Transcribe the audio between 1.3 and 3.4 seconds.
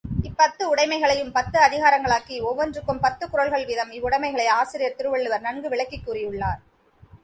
பத்து அதிகாரங்களாக்கி ஒவ்வொன்றுக்கும் பத்துக்